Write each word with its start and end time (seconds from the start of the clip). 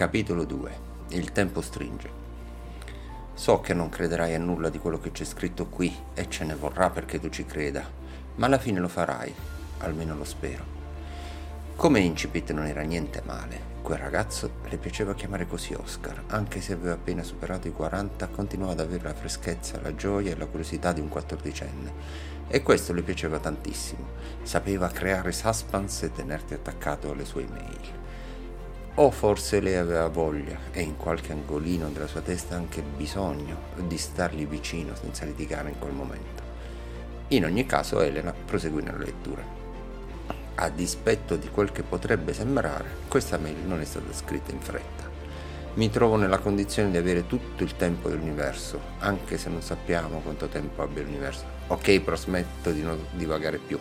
Capitolo 0.00 0.46
2 0.46 0.78
Il 1.08 1.30
tempo 1.30 1.60
stringe. 1.60 2.08
So 3.34 3.60
che 3.60 3.74
non 3.74 3.90
crederai 3.90 4.34
a 4.34 4.38
nulla 4.38 4.70
di 4.70 4.78
quello 4.78 4.98
che 4.98 5.10
c'è 5.10 5.24
scritto 5.24 5.66
qui 5.66 5.94
e 6.14 6.26
ce 6.30 6.44
ne 6.44 6.54
vorrà 6.54 6.88
perché 6.88 7.20
tu 7.20 7.28
ci 7.28 7.44
creda, 7.44 7.84
ma 8.36 8.46
alla 8.46 8.56
fine 8.56 8.80
lo 8.80 8.88
farai, 8.88 9.30
almeno 9.80 10.16
lo 10.16 10.24
spero. 10.24 10.64
Come 11.76 12.00
incipit 12.00 12.50
non 12.52 12.64
era 12.64 12.80
niente 12.80 13.20
male. 13.26 13.60
Quel 13.82 13.98
ragazzo 13.98 14.50
le 14.70 14.78
piaceva 14.78 15.12
chiamare 15.12 15.46
così 15.46 15.74
Oscar, 15.74 16.22
anche 16.28 16.62
se 16.62 16.72
aveva 16.72 16.94
appena 16.94 17.22
superato 17.22 17.68
i 17.68 17.72
40, 17.72 18.26
continuava 18.28 18.72
ad 18.72 18.80
avere 18.80 19.02
la 19.02 19.14
freschezza, 19.14 19.82
la 19.82 19.94
gioia 19.94 20.30
e 20.30 20.36
la 20.38 20.46
curiosità 20.46 20.94
di 20.94 21.02
un 21.02 21.10
quattordicenne. 21.10 21.92
E 22.48 22.62
questo 22.62 22.94
le 22.94 23.02
piaceva 23.02 23.38
tantissimo. 23.38 24.06
Sapeva 24.44 24.88
creare 24.88 25.30
suspense 25.30 26.06
e 26.06 26.12
tenerti 26.12 26.54
attaccato 26.54 27.10
alle 27.10 27.26
sue 27.26 27.42
email. 27.42 27.98
O 29.02 29.10
forse 29.10 29.60
lei 29.60 29.76
aveva 29.76 30.08
voglia 30.08 30.58
e 30.72 30.82
in 30.82 30.98
qualche 30.98 31.32
angolino 31.32 31.88
della 31.88 32.06
sua 32.06 32.20
testa 32.20 32.54
anche 32.54 32.82
bisogno 32.82 33.56
di 33.76 33.96
stargli 33.96 34.46
vicino 34.46 34.94
senza 34.94 35.24
litigare 35.24 35.70
in 35.70 35.78
quel 35.78 35.94
momento. 35.94 36.42
In 37.28 37.46
ogni 37.46 37.64
caso 37.64 38.02
Elena 38.02 38.34
proseguì 38.34 38.82
nella 38.82 38.98
lettura. 38.98 39.42
A 40.56 40.68
dispetto 40.68 41.36
di 41.36 41.48
quel 41.48 41.72
che 41.72 41.82
potrebbe 41.82 42.34
sembrare, 42.34 42.90
questa 43.08 43.38
mail 43.38 43.56
non 43.64 43.80
è 43.80 43.86
stata 43.86 44.12
scritta 44.12 44.52
in 44.52 44.60
fretta. 44.60 45.08
Mi 45.74 45.88
trovo 45.88 46.16
nella 46.16 46.38
condizione 46.38 46.90
di 46.90 46.98
avere 46.98 47.26
tutto 47.26 47.62
il 47.62 47.76
tempo 47.76 48.10
dell'universo, 48.10 48.78
anche 48.98 49.38
se 49.38 49.48
non 49.48 49.62
sappiamo 49.62 50.18
quanto 50.18 50.48
tempo 50.48 50.82
abbia 50.82 51.04
l'universo. 51.04 51.44
Ok, 51.68 52.00
prosmetto 52.00 52.70
di 52.70 52.82
non 52.82 53.02
divagare 53.12 53.56
più, 53.56 53.78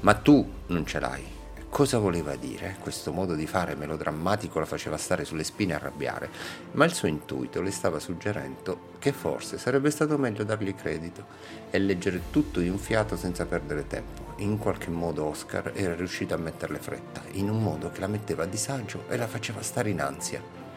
ma 0.00 0.14
tu 0.14 0.44
non 0.66 0.84
ce 0.84 0.98
l'hai 0.98 1.36
Cosa 1.78 1.98
voleva 1.98 2.34
dire? 2.34 2.74
Questo 2.80 3.12
modo 3.12 3.36
di 3.36 3.46
fare 3.46 3.76
melodrammatico 3.76 4.58
la 4.58 4.64
faceva 4.64 4.96
stare 4.96 5.24
sulle 5.24 5.44
spine 5.44 5.74
e 5.74 5.76
arrabbiare, 5.76 6.28
ma 6.72 6.84
il 6.84 6.92
suo 6.92 7.06
intuito 7.06 7.62
le 7.62 7.70
stava 7.70 8.00
suggerendo 8.00 8.96
che 8.98 9.12
forse 9.12 9.58
sarebbe 9.58 9.92
stato 9.92 10.18
meglio 10.18 10.42
dargli 10.42 10.74
credito 10.74 11.24
e 11.70 11.78
leggere 11.78 12.32
tutto 12.32 12.58
di 12.58 12.68
un 12.68 12.78
fiato 12.78 13.16
senza 13.16 13.46
perdere 13.46 13.86
tempo. 13.86 14.34
In 14.38 14.58
qualche 14.58 14.90
modo 14.90 15.26
Oscar 15.26 15.70
era 15.72 15.94
riuscito 15.94 16.34
a 16.34 16.38
metterle 16.38 16.80
fretta, 16.80 17.22
in 17.34 17.48
un 17.48 17.62
modo 17.62 17.92
che 17.92 18.00
la 18.00 18.08
metteva 18.08 18.42
a 18.42 18.46
disagio 18.46 19.04
e 19.08 19.16
la 19.16 19.28
faceva 19.28 19.62
stare 19.62 19.90
in 19.90 20.00
ansia. 20.00 20.67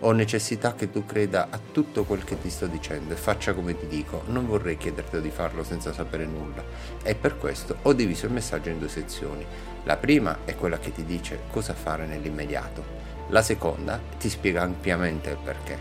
Ho 0.00 0.12
necessità 0.12 0.74
che 0.74 0.90
tu 0.90 1.06
creda 1.06 1.48
a 1.50 1.58
tutto 1.72 2.04
quel 2.04 2.24
che 2.24 2.38
ti 2.38 2.50
sto 2.50 2.66
dicendo 2.66 3.14
e 3.14 3.16
faccia 3.16 3.54
come 3.54 3.78
ti 3.78 3.86
dico. 3.86 4.22
Non 4.26 4.46
vorrei 4.46 4.76
chiederti 4.76 5.20
di 5.20 5.30
farlo 5.30 5.64
senza 5.64 5.92
sapere 5.92 6.26
nulla. 6.26 6.62
E 7.02 7.14
per 7.14 7.38
questo 7.38 7.76
ho 7.82 7.92
diviso 7.92 8.26
il 8.26 8.32
messaggio 8.32 8.68
in 8.68 8.78
due 8.78 8.88
sezioni. 8.88 9.46
La 9.84 9.96
prima 9.96 10.38
è 10.44 10.54
quella 10.56 10.78
che 10.78 10.92
ti 10.92 11.04
dice 11.04 11.42
cosa 11.50 11.72
fare 11.72 12.06
nell'immediato. 12.06 12.84
La 13.28 13.40
seconda 13.40 13.98
ti 14.18 14.28
spiega 14.28 14.62
ampiamente 14.62 15.30
il 15.30 15.38
perché, 15.42 15.78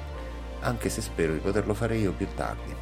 anche 0.61 0.89
se 0.89 1.01
spero 1.01 1.33
di 1.33 1.39
poterlo 1.39 1.73
fare 1.73 1.97
io 1.97 2.13
più 2.13 2.27
tardi. 2.33 2.73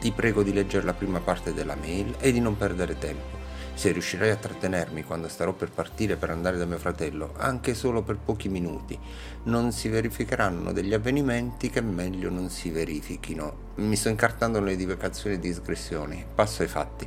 Ti 0.00 0.12
prego 0.12 0.42
di 0.42 0.52
leggere 0.52 0.84
la 0.84 0.94
prima 0.94 1.20
parte 1.20 1.52
della 1.52 1.76
mail 1.76 2.14
e 2.18 2.32
di 2.32 2.40
non 2.40 2.56
perdere 2.56 2.98
tempo. 2.98 3.33
Se 3.74 3.90
riuscirai 3.90 4.30
a 4.30 4.36
trattenermi 4.36 5.02
quando 5.02 5.28
starò 5.28 5.52
per 5.52 5.70
partire 5.70 6.16
per 6.16 6.30
andare 6.30 6.56
da 6.56 6.64
mio 6.64 6.78
fratello, 6.78 7.34
anche 7.36 7.74
solo 7.74 8.02
per 8.02 8.16
pochi 8.16 8.48
minuti, 8.48 8.98
non 9.44 9.72
si 9.72 9.88
verificheranno 9.88 10.72
degli 10.72 10.94
avvenimenti 10.94 11.68
che 11.70 11.80
meglio 11.80 12.30
non 12.30 12.50
si 12.50 12.70
verifichino. 12.70 13.72
Mi 13.76 13.96
sto 13.96 14.08
incartando 14.08 14.60
nelle 14.60 14.76
divagazioni 14.76 15.36
e 15.36 15.38
digressioni. 15.40 16.24
Passo 16.34 16.62
ai 16.62 16.68
fatti. 16.68 17.06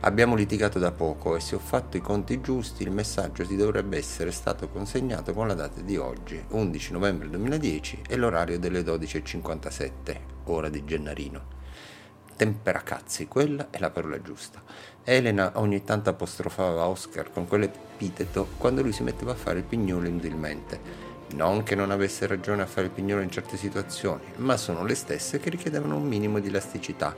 Abbiamo 0.00 0.36
litigato 0.36 0.78
da 0.78 0.92
poco 0.92 1.34
e 1.34 1.40
se 1.40 1.56
ho 1.56 1.58
fatto 1.58 1.96
i 1.96 2.00
conti 2.00 2.40
giusti 2.40 2.84
il 2.84 2.92
messaggio 2.92 3.44
ti 3.44 3.56
dovrebbe 3.56 3.96
essere 3.96 4.30
stato 4.30 4.68
consegnato 4.68 5.32
con 5.32 5.48
la 5.48 5.54
data 5.54 5.80
di 5.80 5.96
oggi, 5.96 6.40
11 6.50 6.92
novembre 6.92 7.28
2010 7.30 8.02
e 8.06 8.16
l'orario 8.16 8.60
delle 8.60 8.82
12.57, 8.82 10.20
ora 10.44 10.68
di 10.68 10.84
Gennarino. 10.84 11.56
Temperacazzi, 12.36 13.26
quella 13.26 13.66
è 13.70 13.80
la 13.80 13.90
parola 13.90 14.22
giusta. 14.22 14.62
Elena 15.10 15.52
ogni 15.54 15.84
tanto 15.84 16.10
apostrofava 16.10 16.86
Oscar 16.86 17.32
con 17.32 17.48
quell'epiteto 17.48 18.46
quando 18.58 18.82
lui 18.82 18.92
si 18.92 19.02
metteva 19.02 19.32
a 19.32 19.36
fare 19.36 19.60
il 19.60 19.64
pignolo 19.64 20.06
inutilmente. 20.06 20.78
Non 21.32 21.62
che 21.62 21.74
non 21.74 21.90
avesse 21.90 22.26
ragione 22.26 22.60
a 22.60 22.66
fare 22.66 22.88
il 22.88 22.92
pignolo 22.92 23.22
in 23.22 23.30
certe 23.30 23.56
situazioni, 23.56 24.24
ma 24.36 24.58
sono 24.58 24.84
le 24.84 24.94
stesse 24.94 25.38
che 25.40 25.48
richiedevano 25.48 25.96
un 25.96 26.06
minimo 26.06 26.40
di 26.40 26.48
elasticità 26.48 27.16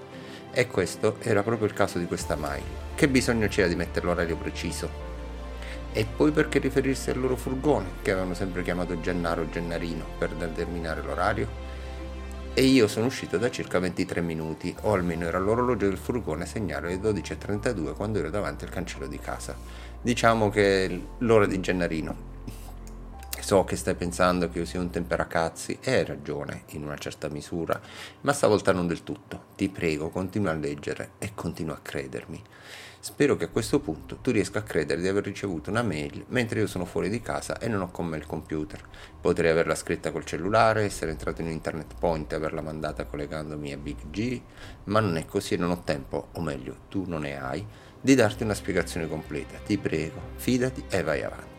e 0.53 0.69
questo 0.69 1.17
era 1.23 1.43
proprio 1.43 1.67
il 1.67 1.75
caso 1.75 1.99
di 1.99 2.07
questa 2.07 2.37
Mai. 2.37 2.63
Che 2.95 3.09
bisogno 3.09 3.49
c'era 3.49 3.67
di 3.67 3.75
mettere 3.75 4.07
l'orario 4.07 4.37
preciso? 4.37 4.89
E 5.91 6.07
poi 6.07 6.31
perché 6.31 6.61
riferirsi 6.61 7.11
al 7.11 7.19
loro 7.19 7.35
furgone, 7.35 7.95
che 8.03 8.13
avevano 8.13 8.35
sempre 8.35 8.63
chiamato 8.63 9.01
Gennaro 9.01 9.51
Gennarino, 9.51 10.05
per 10.17 10.31
determinare 10.35 11.03
l'orario? 11.03 11.70
E 12.61 12.65
io 12.65 12.89
sono 12.89 13.07
uscito 13.07 13.39
da 13.39 13.51
circa 13.51 13.79
23 13.79 14.21
minuti, 14.21 14.77
o 14.83 14.93
almeno 14.93 15.25
era 15.25 15.39
l'orologio 15.39 15.89
del 15.89 15.97
furgone 15.97 16.43
a 16.43 16.47
segnare 16.47 16.89
le 16.89 16.97
12.32 16.97 17.95
quando 17.95 18.19
ero 18.19 18.29
davanti 18.29 18.65
al 18.65 18.71
cancello 18.71 19.07
di 19.07 19.19
casa. 19.19 19.57
Diciamo 20.03 20.51
che 20.51 21.07
l'ora 21.21 21.47
di 21.47 21.59
Gennarino. 21.59 22.30
So 23.51 23.65
che 23.65 23.75
stai 23.75 23.97
pensando 23.97 24.49
che 24.49 24.59
io 24.59 24.65
sia 24.65 24.79
un 24.79 24.91
temperacazzi 24.91 25.79
e 25.81 25.95
hai 25.95 26.05
ragione, 26.05 26.63
in 26.69 26.85
una 26.85 26.97
certa 26.97 27.29
misura, 27.29 27.81
ma 28.21 28.33
stavolta 28.33 28.71
non 28.71 28.87
del 28.87 29.03
tutto. 29.03 29.47
Ti 29.57 29.69
prego, 29.71 30.09
continua 30.09 30.53
a 30.53 30.55
leggere 30.55 31.15
e 31.19 31.33
continua 31.35 31.75
a 31.75 31.81
credermi. 31.83 32.41
Spero 33.01 33.35
che 33.35 33.47
a 33.47 33.49
questo 33.49 33.81
punto 33.81 34.19
tu 34.19 34.31
riesca 34.31 34.61
a 34.61 34.63
credere 34.63 35.01
di 35.01 35.09
aver 35.09 35.25
ricevuto 35.25 35.69
una 35.69 35.83
mail 35.83 36.27
mentre 36.29 36.61
io 36.61 36.69
sono 36.69 36.85
fuori 36.85 37.09
di 37.09 37.21
casa 37.21 37.59
e 37.59 37.67
non 37.67 37.81
ho 37.81 37.91
con 37.91 38.07
me 38.07 38.19
il 38.19 38.25
computer. 38.25 38.81
Potrei 39.21 39.51
averla 39.51 39.75
scritta 39.75 40.13
col 40.13 40.25
cellulare, 40.25 40.85
essere 40.85 41.11
entrato 41.11 41.41
in 41.41 41.49
un 41.49 41.53
internet 41.53 41.95
point 41.99 42.31
e 42.31 42.37
averla 42.37 42.61
mandata 42.61 43.05
collegandomi 43.05 43.73
a 43.73 43.77
Big 43.79 44.11
G, 44.11 44.41
ma 44.85 45.01
non 45.01 45.17
è 45.17 45.25
così 45.25 45.55
e 45.55 45.57
non 45.57 45.73
ho 45.73 45.83
tempo, 45.83 46.29
o 46.35 46.41
meglio, 46.41 46.83
tu 46.89 47.03
non 47.05 47.23
ne 47.23 47.37
hai, 47.37 47.67
di 48.01 48.15
darti 48.15 48.45
una 48.45 48.55
spiegazione 48.55 49.09
completa. 49.09 49.59
Ti 49.59 49.77
prego, 49.77 50.21
fidati 50.37 50.85
e 50.89 51.03
vai 51.03 51.25
avanti. 51.25 51.50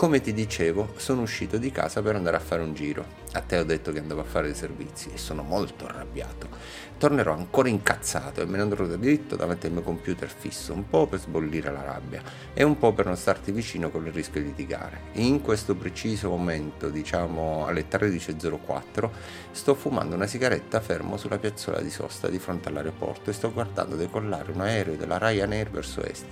Come 0.00 0.22
ti 0.22 0.32
dicevo, 0.32 0.94
sono 0.96 1.20
uscito 1.20 1.58
di 1.58 1.70
casa 1.70 2.00
per 2.00 2.14
andare 2.14 2.38
a 2.38 2.40
fare 2.40 2.62
un 2.62 2.72
giro. 2.72 3.04
A 3.32 3.40
te 3.40 3.58
ho 3.58 3.64
detto 3.64 3.92
che 3.92 3.98
andavo 3.98 4.22
a 4.22 4.24
fare 4.24 4.46
dei 4.46 4.56
servizi 4.56 5.10
e 5.12 5.18
sono 5.18 5.42
molto 5.42 5.84
arrabbiato. 5.84 6.48
Tornerò 6.96 7.34
ancora 7.34 7.68
incazzato 7.68 8.40
e 8.40 8.46
me 8.46 8.56
ne 8.56 8.62
andrò 8.62 8.86
da 8.86 8.96
diritto 8.96 9.36
davanti 9.36 9.66
al 9.66 9.72
mio 9.72 9.82
computer 9.82 10.30
fisso, 10.30 10.72
un 10.72 10.88
po' 10.88 11.06
per 11.06 11.20
sbollire 11.20 11.70
la 11.70 11.82
rabbia 11.82 12.22
e 12.54 12.62
un 12.62 12.78
po' 12.78 12.94
per 12.94 13.04
non 13.04 13.16
starti 13.16 13.52
vicino 13.52 13.90
con 13.90 14.06
il 14.06 14.12
rischio 14.12 14.40
di 14.40 14.46
litigare. 14.46 15.00
In 15.12 15.42
questo 15.42 15.74
preciso 15.74 16.30
momento, 16.30 16.88
diciamo 16.88 17.66
alle 17.66 17.86
13.04, 17.86 19.10
sto 19.50 19.74
fumando 19.74 20.14
una 20.14 20.26
sigaretta 20.26 20.80
fermo 20.80 21.18
sulla 21.18 21.38
piazzola 21.38 21.82
di 21.82 21.90
sosta 21.90 22.28
di 22.28 22.38
fronte 22.38 22.70
all'aeroporto 22.70 23.28
e 23.28 23.34
sto 23.34 23.52
guardando 23.52 23.96
decollare 23.96 24.50
un 24.50 24.62
aereo 24.62 24.96
della 24.96 25.18
Ryanair 25.18 25.68
verso 25.68 26.02
est. 26.02 26.24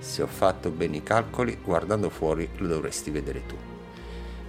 Se 0.00 0.22
ho 0.22 0.26
fatto 0.26 0.70
bene 0.70 0.96
i 0.96 1.02
calcoli, 1.02 1.58
guardando 1.62 2.08
fuori 2.08 2.48
lo 2.56 2.66
dovresti 2.66 3.10
vedere 3.10 3.44
tu. 3.46 3.54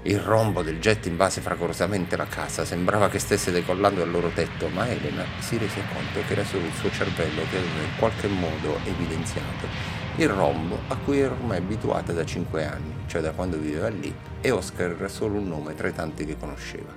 Il 0.03 0.17
rombo 0.17 0.63
del 0.63 0.79
jet 0.79 1.06
invase 1.07 1.41
fragorosamente 1.41 2.16
la 2.16 2.25
casa, 2.25 2.63
sembrava 2.63 3.09
che 3.09 3.19
stesse 3.19 3.51
decollando 3.51 4.00
dal 4.00 4.09
loro 4.09 4.29
tetto, 4.29 4.69
ma 4.69 4.88
Elena 4.88 5.25
si 5.39 5.57
rese 5.57 5.84
conto 5.94 6.25
che 6.25 6.34
era 6.34 6.45
solo 6.45 6.66
il 6.66 6.73
suo 6.73 6.89
cervello 6.89 7.41
che 7.51 7.57
aveva 7.57 7.81
in 7.84 7.97
qualche 8.00 8.28
modo 8.28 8.79
evidenziato 8.85 10.00
il 10.16 10.29
rombo 10.29 10.78
a 10.88 10.95
cui 10.97 11.19
era 11.19 11.34
ormai 11.34 11.57
abituata 11.57 12.13
da 12.13 12.25
cinque 12.25 12.66
anni, 12.66 12.94
cioè 13.07 13.22
da 13.22 13.31
quando 13.31 13.57
viveva 13.57 13.89
lì, 13.89 14.13
e 14.39 14.51
Oscar 14.51 14.91
era 14.91 15.07
solo 15.07 15.38
un 15.38 15.47
nome 15.47 15.75
tra 15.75 15.88
i 15.88 15.94
tanti 15.94 16.25
che 16.25 16.38
conosceva. 16.38 16.94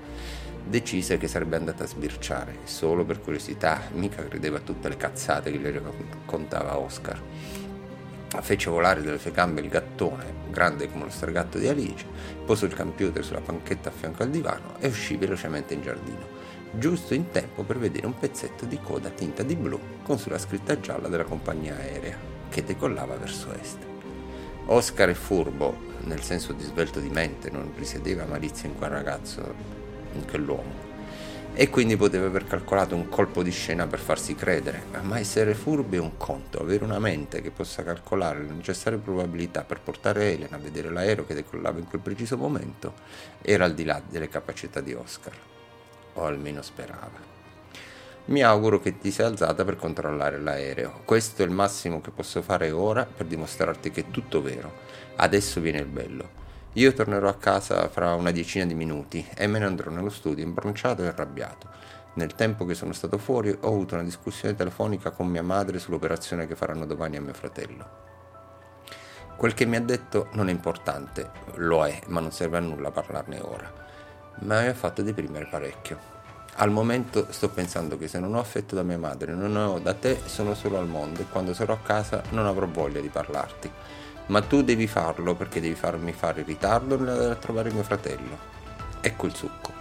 Decise 0.67 1.19
che 1.19 1.29
sarebbe 1.29 1.57
andata 1.57 1.85
a 1.85 1.87
sbirciare, 1.87 2.59
solo 2.65 3.05
per 3.05 3.21
curiosità, 3.21 3.83
mica 3.93 4.25
credeva 4.25 4.59
a 4.59 4.61
tutte 4.61 4.89
le 4.89 4.97
cazzate 4.97 5.51
che 5.51 5.59
le 5.59 5.73
raccontava 5.73 6.79
Oscar 6.79 7.21
fece 8.41 8.71
volare 8.71 9.03
dalle 9.03 9.19
sue 9.19 9.31
gambe 9.31 9.61
il 9.61 9.69
gattone, 9.69 10.33
grande 10.51 10.91
come 10.91 11.05
lo 11.05 11.11
stragatto 11.11 11.59
di 11.59 11.69
Alice, 11.69 12.05
posò 12.45 12.67
il 12.67 12.75
computer 12.75 13.25
sulla 13.25 13.41
panchetta 13.41 13.89
a 13.89 13.93
fianco 13.93 14.23
al 14.23 14.31
divano 14.31 14.79
e 14.79 14.89
uscì 14.89 15.17
velocemente 15.17 15.75
in 15.75 15.83
giardino, 15.83 16.27
giusto 16.73 17.15
in 17.15 17.31
tempo 17.31 17.63
per 17.63 17.79
vedere 17.79 18.07
un 18.07 18.19
pezzetto 18.19 18.65
di 18.65 18.79
coda 18.83 19.11
tinta 19.11 19.43
di 19.43 19.57
blu 19.57 19.79
con 20.03 20.19
sulla 20.19 20.39
scritta 20.39 20.79
gialla 20.81 21.09
della 21.09 21.25
compagnia 21.25 21.77
aerea, 21.77 22.19
che 22.49 22.65
decollava 22.65 23.17
verso 23.17 23.53
est. 23.53 23.79
Oscar 24.67 25.11
è 25.11 25.15
furbo, 25.15 25.77
nel 26.05 26.23
senso 26.23 26.53
di 26.53 26.65
svelto 26.65 27.01
di 27.01 27.11
mente, 27.11 27.51
non 27.51 27.73
risiedeva 27.77 28.25
malizia 28.25 28.69
in 28.69 28.77
quel 28.77 28.91
ragazzo, 28.91 29.55
in 30.15 30.27
quell'uomo 30.27 30.84
e 31.57 31.71
quindi 31.71 31.97
poteva 31.97 32.27
aver 32.27 32.47
calcolato 32.47 32.97
un 32.97 33.09
colpo 33.09 33.45
di 33.45 33.53
scena 33.53 33.87
per 33.87 34.01
farsi 34.01 34.35
credere, 34.35 34.83
ma 35.03 35.21
essere 35.21 35.55
furbi 35.55 35.97
è 35.97 36.01
un 36.01 36.17
conto, 36.17 36.61
avere 36.61 36.83
una 36.83 36.99
mente 36.99 37.41
che 37.41 37.53
possa 37.53 37.85
calcolare 37.85 38.41
le 38.41 38.53
necessarie 38.53 38.99
probabilità 38.99 39.63
per 39.63 39.81
portare 39.81 40.33
Elena 40.33 40.57
a 40.57 40.59
vedere 40.59 40.91
l'aereo 40.91 41.25
che 41.25 41.35
decollava 41.35 41.79
in 41.79 41.87
quel 41.87 42.01
preciso 42.01 42.37
momento 42.37 42.95
era 43.41 43.65
al 43.65 43.75
di 43.75 43.85
là 43.85 44.03
delle 44.05 44.29
capacità 44.29 44.81
di 44.81 44.95
Oscar, 44.95 45.35
o 46.15 46.25
almeno 46.25 46.61
sperava. 46.61 47.33
Mi 48.27 48.43
auguro 48.43 48.81
che 48.81 48.99
ti 48.99 49.13
sia 49.13 49.27
alzata 49.27 49.65
per 49.65 49.77
controllare 49.77 50.41
l'aereo. 50.41 51.03
Questo 51.05 51.43
è 51.43 51.45
il 51.45 51.51
massimo 51.51 52.01
che 52.01 52.11
posso 52.11 52.41
fare 52.43 52.71
ora 52.71 53.05
per 53.05 53.27
dimostrarti 53.27 53.91
che 53.91 54.01
è 54.01 54.11
tutto 54.11 54.41
vero. 54.41 54.73
Adesso 55.17 55.61
viene 55.61 55.79
il 55.79 55.87
bello. 55.87 56.43
Io 56.77 56.93
tornerò 56.93 57.29
a 57.29 57.37
casa 57.37 57.89
fra 57.89 58.15
una 58.15 58.33
decina 58.33 58.65
di 58.65 58.75
minuti 58.75 59.25
e 59.37 59.47
me 59.47 59.61
ne 59.61 59.65
andrò 59.65 59.93
nello 59.93 60.11
studio 60.11 60.43
imbronciato 60.43 61.05
e 61.05 61.07
arrabbiato. 61.07 61.69
Nel 62.15 62.35
tempo 62.35 62.65
che 62.65 62.75
sono 62.75 62.93
stato 62.93 63.17
fuori 63.17 63.51
ho 63.51 63.69
avuto 63.69 63.95
una 63.95 64.03
discussione 64.03 64.57
telefonica 64.57 65.13
con 65.13 65.29
mia 65.29 65.45
madre 65.45 65.79
sull'operazione 65.79 66.49
che 66.49 66.57
faranno 66.57 66.85
domani 66.85 67.17
a 67.17 67.21
mio 67.21 67.33
fratello. 67.33 68.03
Quel 69.37 69.55
che 69.55 69.67
mi 69.67 69.77
ha 69.77 69.81
detto 69.81 70.27
non 70.33 70.49
è 70.49 70.51
importante, 70.51 71.31
lo 71.55 71.87
è, 71.87 72.01
ma 72.09 72.19
non 72.19 72.33
serve 72.33 72.57
a 72.57 72.61
nulla 72.61 72.91
parlarne 72.91 73.39
ora. 73.41 73.73
Ma 74.41 74.63
mi 74.63 74.67
ha 74.67 74.75
fatto 74.75 75.03
deprimere 75.03 75.47
parecchio. 75.47 76.13
Al 76.57 76.73
momento 76.73 77.29
sto 77.31 77.51
pensando 77.51 77.97
che 77.97 78.09
se 78.09 78.19
non 78.19 78.35
ho 78.35 78.41
affetto 78.41 78.75
da 78.75 78.83
mia 78.83 78.99
madre, 78.99 79.33
non 79.33 79.55
ho 79.57 79.79
da 79.79 79.95
te, 79.95 80.19
sono 80.25 80.55
solo 80.55 80.79
al 80.79 80.89
mondo 80.89 81.21
e 81.21 81.27
quando 81.31 81.55
sarò 81.55 81.75
a 81.75 81.79
casa 81.79 82.21
non 82.31 82.47
avrò 82.47 82.67
voglia 82.67 83.01
di 83.01 83.09
parlarti. 83.09 83.71
Ma 84.27 84.41
tu 84.43 84.63
devi 84.63 84.87
farlo 84.87 85.35
perché 85.35 85.61
devi 85.61 85.75
farmi 85.75 86.13
fare 86.13 86.43
ritardo 86.43 86.99
nell'andare 86.99 87.33
a 87.33 87.37
trovare 87.37 87.73
mio 87.73 87.83
fratello. 87.83 88.39
Ecco 89.01 89.27
il 89.27 89.35
succo. 89.35 89.73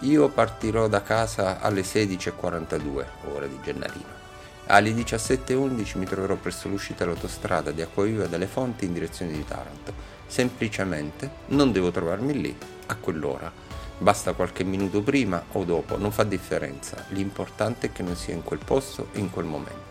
Io 0.00 0.28
partirò 0.28 0.88
da 0.88 1.02
casa 1.02 1.60
alle 1.60 1.82
16.42, 1.82 3.04
ora 3.32 3.46
di 3.46 3.58
Gennarino. 3.62 4.16
Alle 4.66 4.92
17.11 4.92 5.98
mi 5.98 6.04
troverò 6.04 6.34
presso 6.36 6.68
l'uscita 6.68 7.04
dell'autostrada 7.04 7.70
di 7.70 7.82
Acquaviva 7.82 8.26
delle 8.26 8.46
Fonti 8.46 8.84
in 8.84 8.92
direzione 8.92 9.32
di 9.32 9.44
Taranto. 9.44 9.92
Semplicemente 10.26 11.30
non 11.46 11.72
devo 11.72 11.90
trovarmi 11.90 12.38
lì 12.38 12.56
a 12.86 12.96
quell'ora 12.96 13.68
Basta 14.00 14.32
qualche 14.32 14.62
minuto 14.62 15.02
prima 15.02 15.42
o 15.52 15.64
dopo, 15.64 15.98
non 15.98 16.12
fa 16.12 16.22
differenza. 16.22 17.04
L'importante 17.08 17.88
è 17.88 17.92
che 17.92 18.04
non 18.04 18.14
sia 18.14 18.32
in 18.32 18.44
quel 18.44 18.60
posto 18.64 19.08
in 19.14 19.28
quel 19.28 19.46
momento. 19.46 19.87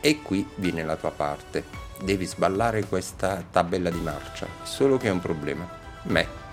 E 0.00 0.22
qui 0.22 0.48
viene 0.56 0.84
la 0.84 0.96
tua 0.96 1.10
parte. 1.10 1.64
Devi 2.00 2.24
sballare 2.24 2.84
questa 2.84 3.42
tabella 3.50 3.90
di 3.90 3.98
marcia, 3.98 4.46
solo 4.62 4.96
che 4.96 5.08
è 5.08 5.10
un 5.10 5.20
problema. 5.20 5.68
Me. 6.04 6.46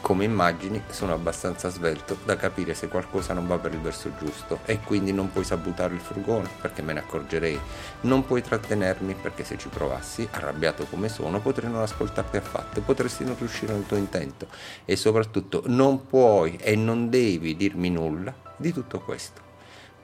Come 0.00 0.24
immagini 0.24 0.82
sono 0.88 1.12
abbastanza 1.12 1.68
svelto 1.68 2.16
da 2.24 2.36
capire 2.36 2.74
se 2.74 2.88
qualcosa 2.88 3.34
non 3.34 3.46
va 3.46 3.58
per 3.58 3.74
il 3.74 3.80
verso 3.80 4.10
giusto 4.18 4.60
e 4.64 4.80
quindi 4.80 5.12
non 5.12 5.30
puoi 5.30 5.44
sabotare 5.44 5.94
il 5.94 6.00
furgone 6.00 6.48
perché 6.60 6.80
me 6.80 6.92
ne 6.92 7.00
accorgerei. 7.00 7.60
Non 8.02 8.24
puoi 8.24 8.42
trattenermi 8.42 9.14
perché 9.14 9.44
se 9.44 9.58
ci 9.58 9.68
provassi, 9.68 10.26
arrabbiato 10.30 10.86
come 10.86 11.08
sono, 11.08 11.40
potrei 11.40 11.70
non 11.70 11.82
ascoltarti 11.82 12.36
affatto 12.36 12.80
potresti 12.80 13.24
non 13.24 13.36
riuscire 13.38 13.72
nel 13.72 13.86
tuo 13.86 13.96
intento. 13.96 14.46
E 14.84 14.96
soprattutto 14.96 15.64
non 15.66 16.06
puoi 16.06 16.56
e 16.56 16.76
non 16.76 17.10
devi 17.10 17.54
dirmi 17.54 17.90
nulla 17.90 18.32
di 18.56 18.72
tutto 18.72 19.00
questo. 19.00 19.49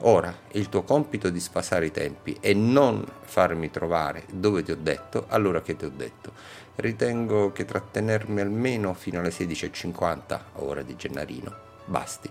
Ora, 0.01 0.31
il 0.51 0.69
tuo 0.69 0.83
compito 0.83 1.27
è 1.27 1.31
di 1.31 1.39
sfasare 1.39 1.87
i 1.87 1.91
tempi 1.91 2.37
e 2.39 2.53
non 2.53 3.03
farmi 3.21 3.71
trovare 3.71 4.25
dove 4.31 4.61
ti 4.61 4.71
ho 4.71 4.77
detto, 4.79 5.25
allora 5.29 5.61
che 5.61 5.75
ti 5.75 5.85
ho 5.85 5.91
detto. 5.93 6.31
Ritengo 6.75 7.51
che 7.51 7.65
trattenermi 7.65 8.39
almeno 8.39 8.93
fino 8.93 9.19
alle 9.19 9.29
16.50, 9.29 10.39
ora 10.57 10.83
di 10.83 10.95
Gennarino, 10.95 11.55
basti. 11.85 12.29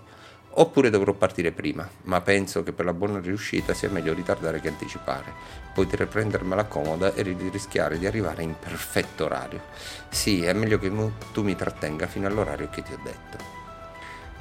Oppure 0.59 0.89
dovrò 0.89 1.11
partire 1.13 1.51
prima, 1.51 1.87
ma 2.03 2.21
penso 2.21 2.63
che 2.63 2.71
per 2.71 2.85
la 2.85 2.93
buona 2.93 3.19
riuscita 3.19 3.73
sia 3.73 3.89
meglio 3.89 4.13
ritardare 4.13 4.61
che 4.61 4.69
anticipare. 4.69 5.31
Potrei 5.73 6.07
prendermela 6.07 6.65
comoda 6.65 7.13
e 7.13 7.21
rischiare 7.21 7.99
di 7.99 8.07
arrivare 8.07 8.43
in 8.43 8.55
perfetto 8.57 9.25
orario. 9.25 9.61
Sì, 10.09 10.43
è 10.43 10.53
meglio 10.53 10.79
che 10.79 10.91
tu 11.31 11.43
mi 11.43 11.55
trattenga 11.55 12.07
fino 12.07 12.27
all'orario 12.27 12.69
che 12.69 12.81
ti 12.81 12.93
ho 12.93 12.99
detto. 13.03 13.56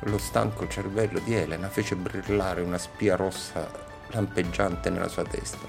Lo 0.00 0.18
stanco 0.18 0.68
cervello 0.68 1.18
di 1.20 1.34
Elena 1.34 1.68
fece 1.68 1.96
brillare 1.96 2.60
una 2.60 2.78
spia 2.78 3.16
rossa 3.16 3.68
lampeggiante 4.08 4.90
nella 4.90 5.08
sua 5.08 5.24
testa. 5.24 5.66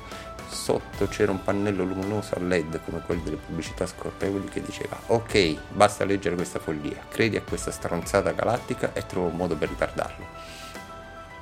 Sotto 0.49 1.07
c'era 1.07 1.31
un 1.31 1.43
pannello 1.43 1.83
luminoso 1.83 2.35
a 2.35 2.39
LED 2.39 2.81
come 2.83 3.01
quelli 3.01 3.23
delle 3.23 3.37
pubblicità 3.37 3.85
scorrevoli 3.85 4.47
che 4.47 4.61
diceva 4.61 4.97
Ok, 5.07 5.57
basta 5.71 6.05
leggere 6.05 6.35
questa 6.35 6.59
follia, 6.59 7.03
credi 7.09 7.37
a 7.37 7.41
questa 7.41 7.71
stronzata 7.71 8.31
galattica 8.31 8.93
e 8.93 9.05
trova 9.05 9.27
un 9.27 9.35
modo 9.35 9.55
per 9.55 9.69
ritardarlo. 9.69 10.25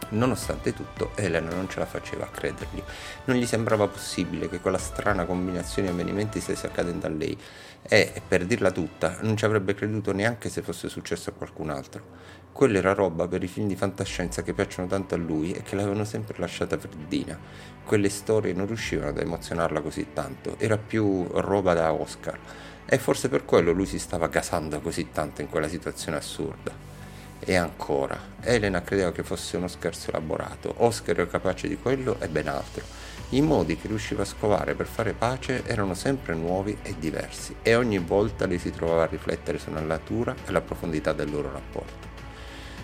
Nonostante 0.10 0.74
tutto, 0.74 1.12
Elena 1.16 1.50
non 1.50 1.68
ce 1.68 1.80
la 1.80 1.86
faceva 1.86 2.26
a 2.26 2.30
credergli. 2.30 2.82
Non 3.26 3.38
gli 3.38 3.46
sembrava 3.46 3.88
possibile 3.88 4.48
che 4.48 4.60
quella 4.60 4.78
strana 4.78 5.26
combinazione 5.26 5.88
di 5.88 5.94
avvenimenti 5.94 6.40
stesse 6.40 6.68
accadendo 6.68 7.08
a 7.08 7.10
lei 7.10 7.38
e, 7.82 8.22
per 8.28 8.46
dirla 8.46 8.72
tutta, 8.72 9.18
non 9.22 9.36
ci 9.36 9.46
avrebbe 9.46 9.74
creduto 9.74 10.12
neanche 10.14 10.50
se 10.50 10.62
fosse 10.62 10.90
successo 10.90 11.32
a 11.32 11.34
qualcun 11.34 11.70
altro. 11.70 12.04
Quella 12.52 12.78
era 12.78 12.94
roba 12.94 13.28
per 13.28 13.44
i 13.44 13.48
film 13.48 13.68
di 13.68 13.76
fantascienza 13.76 14.42
che 14.42 14.54
piacciono 14.54 14.88
tanto 14.88 15.16
a 15.16 15.18
lui 15.18 15.52
e 15.52 15.62
che 15.64 15.76
l'avevano 15.76 16.06
sempre 16.06 16.38
lasciata 16.38 16.78
freddina. 16.78 17.38
Quelle 17.84 18.10
storie 18.10 18.54
non 18.54 18.68
riuscivano 18.68 19.10
ad 19.10 19.20
emozionarla 19.20 19.82
così 19.82 20.08
tanto, 20.14 20.56
era 20.60 20.78
più 20.78 21.28
roba 21.32 21.74
da 21.74 21.92
Oscar. 21.92 22.40
E 22.86 22.98
forse 23.00 23.28
per 23.30 23.44
quello 23.44 23.72
lui 23.72 23.88
si 23.88 24.00
stava 24.00 24.28
gasando 24.28 24.80
così 24.80 25.10
tanto 25.12 25.42
in 25.42 25.50
quella 25.50 25.68
situazione 25.68 26.18
assurda. 26.18 26.95
E 27.40 27.56
ancora, 27.56 28.20
Elena 28.42 28.82
credeva 28.82 29.12
che 29.12 29.24
fosse 29.24 29.58
uno 29.58 29.68
scherzo 29.68 30.10
elaborato, 30.10 30.74
Oscar 30.78 31.20
era 31.20 31.28
capace 31.28 31.68
di 31.68 31.78
quello 31.78 32.20
e 32.20 32.28
ben 32.28 32.48
altro. 32.48 32.84
I 33.30 33.42
modi 33.42 33.78
che 33.78 33.88
riusciva 33.88 34.22
a 34.24 34.26
scovare 34.26 34.76
per 34.76 34.88
fare 34.88 35.14
pace 35.14 35.64
erano 35.66 35.94
sempre 35.94 36.34
nuovi 36.34 36.78
e 36.82 36.96
diversi, 36.98 37.56
e 37.62 37.76
ogni 37.76 38.00
volta 38.00 38.46
li 38.46 38.58
si 38.58 38.72
trovava 38.72 39.04
a 39.04 39.08
riflettere 39.08 39.60
sulla 39.60 39.82
natura 39.82 40.36
e 40.46 40.52
la 40.52 40.62
profondità 40.62 41.14
del 41.14 41.30
loro 41.30 41.52
rapporto. 41.52 42.14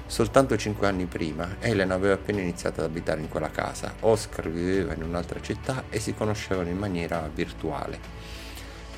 Soltanto 0.05 0.57
cinque 0.57 0.87
anni 0.87 1.05
prima, 1.05 1.55
Elena 1.59 1.93
aveva 1.93 2.15
appena 2.15 2.41
iniziato 2.41 2.81
ad 2.81 2.87
abitare 2.87 3.21
in 3.21 3.29
quella 3.29 3.49
casa, 3.49 3.93
Oscar 4.01 4.49
viveva 4.49 4.93
in 4.93 5.03
un'altra 5.03 5.39
città 5.39 5.85
e 5.89 5.99
si 5.99 6.13
conoscevano 6.13 6.69
in 6.69 6.77
maniera 6.77 7.29
virtuale. 7.33 7.99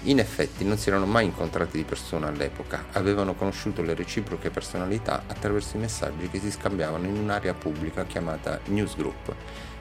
In 0.06 0.20
effetti 0.20 0.66
non 0.66 0.78
si 0.78 0.90
erano 0.90 1.06
mai 1.06 1.24
incontrati 1.24 1.78
di 1.78 1.86
persona 1.86 2.28
all'epoca, 2.28 2.88
avevano 2.92 3.36
conosciuto 3.36 3.82
le 3.82 3.94
reciproche 3.94 4.50
personalità 4.50 5.24
attraverso 5.28 5.78
i 5.78 5.80
messaggi 5.80 6.28
che 6.28 6.40
si 6.40 6.52
scambiavano 6.52 7.06
in 7.06 7.16
un'area 7.16 7.54
pubblica 7.54 8.04
chiamata 8.04 8.60
newsgroup 8.66 9.34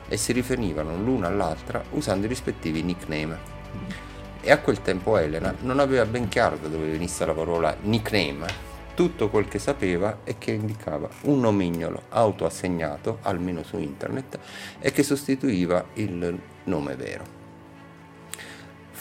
e 0.06 0.16
si 0.16 0.32
riferivano 0.32 0.96
l'una 0.96 1.26
all'altra 1.26 1.82
usando 1.90 2.26
i 2.26 2.28
rispettivi 2.28 2.84
nickname. 2.84 3.36
E 4.40 4.52
a 4.52 4.58
quel 4.58 4.80
tempo 4.80 5.16
Elena 5.16 5.52
non 5.62 5.80
aveva 5.80 6.04
ben 6.04 6.28
chiaro 6.28 6.56
da 6.56 6.69
dove 6.69 6.88
venisse 6.88 7.26
la 7.26 7.34
parola 7.34 7.76
nickname. 7.80 8.70
Tutto 8.94 9.28
quel 9.28 9.48
che 9.48 9.58
sapeva 9.58 10.19
è 10.22 10.38
che 10.38 10.52
indicava 10.52 11.08
un 11.22 11.40
nomignolo 11.40 12.02
autoassegnato, 12.10 13.19
almeno 13.22 13.64
su 13.64 13.76
internet, 13.79 14.38
e 14.79 14.93
che 14.93 15.02
sostituiva 15.02 15.84
il 15.94 16.38
nome 16.64 16.94
vero. 16.94 17.42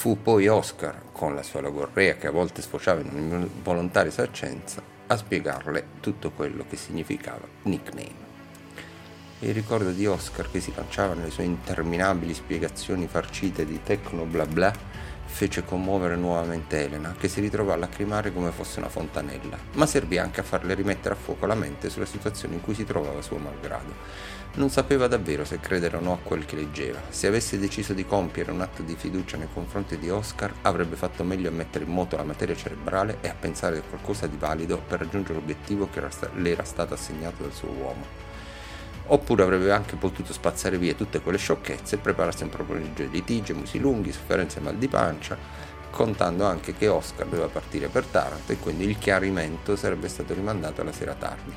Fu 0.01 0.20
poi 0.20 0.48
Oscar, 0.48 1.00
con 1.12 1.36
la 1.36 1.43
sua 1.43 1.62
logorrea 1.62 2.15
che 2.15 2.25
a 2.25 2.31
volte 2.31 2.63
sfociava 2.63 3.01
in 3.01 3.10
un'involontaria 3.13 4.10
saccenza, 4.10 4.81
a 5.05 5.15
spiegarle 5.15 5.86
tutto 6.00 6.31
quello 6.31 6.65
che 6.67 6.75
significava 6.75 7.48
nickname. 7.65 8.15
Il 9.41 9.53
ricordo 9.53 9.91
di 9.91 10.08
Oscar 10.08 10.50
che 10.50 10.60
si 10.60 10.74
lanciava 10.75 11.13
nelle 11.13 11.29
sue 11.29 11.43
interminabili 11.43 12.34
spiegazioni 12.34 13.05
farcite 13.05 13.63
di 13.63 13.79
tecno 13.84 14.24
bla 14.24 14.48
bla 14.48 14.74
fece 15.32 15.64
commuovere 15.64 16.18
nuovamente 16.18 16.84
Elena, 16.84 17.16
che 17.18 17.28
si 17.28 17.40
ritrovò 17.40 17.72
a 17.72 17.78
lacrimare 17.78 18.34
come 18.34 18.52
fosse 18.52 18.80
una 18.80 18.90
fontanella, 18.90 19.58
ma 19.74 19.86
servì 19.86 20.18
anche 20.18 20.42
a 20.42 20.44
farle 20.44 20.74
rimettere 20.74 21.16
a 21.16 21.18
fuoco 21.18 21.46
la 21.46 21.56
mente 21.56 21.90
sulla 21.90 22.06
situazione 22.06 22.56
in 22.56 22.62
cui 22.62 22.76
si 22.76 22.84
trovava 22.84 23.22
suo 23.22 23.38
malgrado. 23.38 23.94
Non 24.54 24.70
sapeva 24.70 25.08
davvero 25.08 25.46
se 25.46 25.62
credere 25.62 25.96
o 25.96 26.02
no 26.02 26.12
a 26.12 26.18
quel 26.22 26.46
che 26.46 26.58
leggeva. 26.58 27.00
Se 27.08 27.26
avesse 27.26 27.58
deciso 27.58 27.94
di 27.94 28.06
compiere 28.06 28.52
un 28.52 28.60
atto 28.60 28.82
di 28.82 28.96
fiducia 28.96 29.38
nei 29.38 29.48
confronti 29.52 29.98
di 29.98 30.10
Oscar, 30.10 30.54
avrebbe 30.64 30.98
fatto 30.98 31.24
meglio 31.24 31.48
a 31.48 31.54
mettere 31.54 31.86
in 31.86 31.92
moto 31.92 32.18
la 32.18 32.24
materia 32.24 32.56
cerebrale 32.56 33.20
e 33.22 33.30
a 33.30 33.36
pensare 33.40 33.78
a 33.78 33.82
qualcosa 33.82 34.28
di 34.28 34.36
valido 34.38 34.78
per 34.78 35.00
raggiungere 35.00 35.36
l'obiettivo 35.36 35.88
che 35.90 36.02
le 36.36 36.50
era 36.52 36.66
stato 36.66 36.94
assegnato 36.94 37.44
dal 37.44 37.54
suo 37.54 37.70
uomo 37.70 38.31
oppure 39.13 39.44
avrebbe 39.44 39.72
anche 39.72 39.98
potuto 39.98 40.32
spazzare 40.32 40.77
via 40.77 40.94
tutte 40.94 41.22
quelle 41.22 41.38
sciocchezze 41.38 41.96
e 41.96 41.98
prepararsi 42.00 42.44
un 42.44 42.50
proprio 42.50 42.82
litigio, 43.10 43.53
musi 43.56 43.77
lunghi, 43.77 44.12
sofferenze 44.12 44.60
e 44.60 44.62
mal 44.62 44.77
di 44.77 44.88
pancia, 44.88 45.38
contando 45.89 46.46
anche 46.46 46.74
che 46.74 46.88
Oscar 46.88 47.27
doveva 47.27 47.48
partire 47.48 47.89
per 47.89 48.06
Taranto 48.06 48.53
e 48.53 48.58
quindi 48.58 48.86
il 48.86 48.98
chiarimento 48.98 49.75
sarebbe 49.75 50.08
stato 50.08 50.34
rimandato 50.34 50.80
alla 50.80 50.94
sera 50.94 51.13
tardi. 51.13 51.53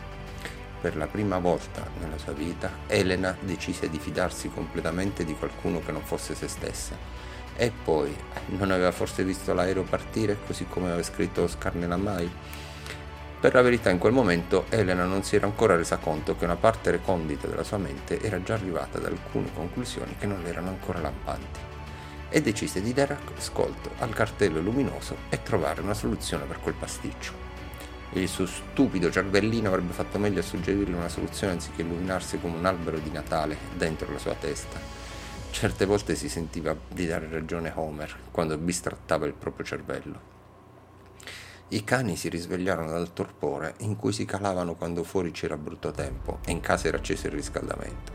Per 0.81 0.97
la 0.97 1.07
prima 1.07 1.39
volta 1.39 1.89
nella 2.01 2.19
sua 2.19 2.33
vita, 2.33 2.71
Elena 2.89 3.37
decise 3.41 3.89
di 3.89 3.99
fidarsi 3.99 4.51
completamente 4.51 5.25
di 5.25 5.35
qualcuno 5.35 5.81
che 5.81 5.93
non 5.93 6.03
fosse 6.03 6.35
se 6.35 6.49
stessa. 6.49 6.97
E 7.57 7.71
poi, 7.85 8.15
non 8.49 8.73
aveva 8.73 8.91
forse 8.91 9.23
visto 9.23 9.55
l'aereo 9.55 9.85
partire 9.85 10.37
così 10.45 10.67
come 10.67 10.89
aveva 10.89 11.05
scritto 11.05 11.45
Oscar 11.45 11.77
nella 11.77 11.97
mail? 11.97 12.31
Per 13.45 13.53
la 13.53 13.61
verità 13.61 13.91
in 13.91 13.99
quel 13.99 14.15
momento 14.15 14.65
Elena 14.71 15.05
non 15.05 15.23
si 15.23 15.37
era 15.37 15.45
ancora 15.45 15.77
resa 15.77 15.99
conto 15.99 16.35
che 16.35 16.47
una 16.47 16.57
parte 16.57 16.91
recondita 16.91 17.47
della 17.47 17.63
sua 17.63 17.77
mente 17.77 18.19
era 18.23 18.43
già 18.43 18.55
arrivata 18.55 18.97
ad 18.97 19.05
alcune 19.05 19.53
conclusioni 19.53 20.17
che 20.17 20.25
non 20.25 20.41
le 20.43 20.49
erano 20.49 20.71
ancora 20.71 20.99
lampanti 20.99 21.61
e 22.31 22.41
decise 22.41 22.81
di 22.81 22.95
dare 22.95 23.19
ascolto 23.37 23.91
al 23.99 24.15
cartello 24.15 24.61
luminoso 24.61 25.15
e 25.29 25.43
trovare 25.43 25.83
una 25.83 25.93
soluzione 25.93 26.47
per 26.47 26.59
quel 26.61 26.73
pasticcio. 26.73 27.35
Il 28.13 28.29
suo 28.29 28.47
stupido 28.47 29.11
cervellino 29.11 29.69
avrebbe 29.69 29.93
fatto 29.93 30.19
meglio 30.19 30.41
a 30.41 30.43
suggerirle 30.43 30.97
una 30.97 31.11
soluzione 31.11 31.53
anziché 31.53 31.83
illuminarsi 31.83 32.41
come 32.41 32.57
un 32.57 32.65
albero 32.65 32.97
di 32.97 33.11
Natale 33.11 33.59
dentro 33.77 34.11
la 34.11 34.19
sua 34.19 34.33
testa. 34.33 34.81
Certe 35.51 35.85
volte 35.85 36.15
si 36.15 36.31
sentiva 36.31 36.75
di 36.89 37.07
dare 37.07 37.29
ragione 37.31 37.71
Homer 37.75 38.17
quando 38.31 38.57
bistrattava 38.57 39.27
il 39.27 39.35
proprio 39.35 39.67
cervello. 39.67 40.34
I 41.69 41.83
cani 41.83 42.15
si 42.15 42.29
risvegliarono 42.29 42.91
dal 42.91 43.15
torpore 43.15 43.75
in 43.79 43.97
cui 43.97 44.13
si 44.13 44.27
calavano 44.27 44.75
quando 44.75 45.03
fuori 45.03 45.31
c'era 45.31 45.57
brutto 45.57 45.93
tempo 45.93 46.41
e 46.45 46.53
in 46.53 46.61
casa 46.61 46.89
era 46.89 46.99
acceso 46.99 47.29
il 47.29 47.33
riscaldamento. 47.33 48.13